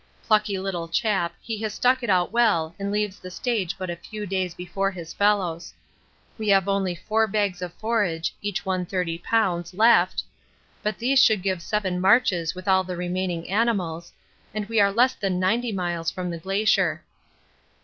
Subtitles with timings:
[0.25, 3.95] Plucky little chap, he has stuck it out well and leaves the stage but a
[3.95, 5.75] few days before his fellows.
[6.39, 10.23] We have only four bags of forage (each one 30 lbs.) left,
[10.81, 14.11] but these should give seven marches with all the remaining animals,
[14.55, 17.03] and we are less than 90 miles from the Glacier.